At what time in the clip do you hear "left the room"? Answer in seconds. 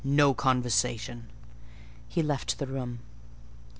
2.23-3.01